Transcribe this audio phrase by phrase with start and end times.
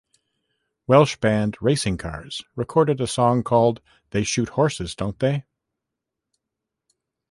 [0.87, 5.45] Welsh band Racing Cars recorded a song called They Shoot Horses Don't They?